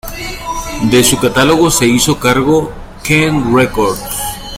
[0.89, 2.71] De su catálogo se hizo cargo
[3.03, 3.99] Kent Records.